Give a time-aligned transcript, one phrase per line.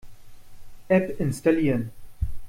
[0.89, 1.91] App installieren.